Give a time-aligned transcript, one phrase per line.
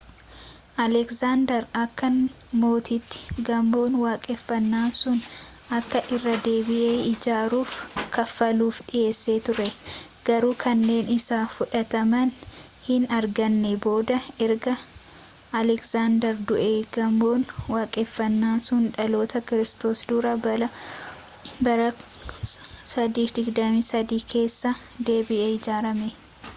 [0.83, 2.07] alegzaandar akka
[2.61, 3.19] mootiitti
[3.49, 5.19] gamoon waaqeffannaa sun
[5.77, 7.73] akka irra-deebi'ee ijaaramuuf
[8.15, 9.67] kaffaluuf dhiyeessee turee
[10.29, 12.21] garuu kennaan isaa fudhatama
[12.87, 14.17] hin arganne booda
[14.47, 14.73] erga
[15.61, 17.43] alegzaandar du'ee gamoon
[17.75, 20.71] waaqeffannaa sun dhaloota kiristoos dura bara
[22.89, 24.73] 323 keessa
[25.11, 26.11] deebi'ee ijaarame